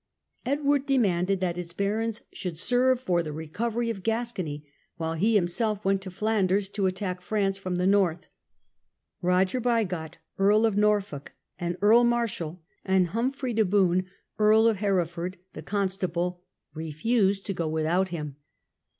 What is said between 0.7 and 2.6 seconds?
demanded that his barons should Quarrel with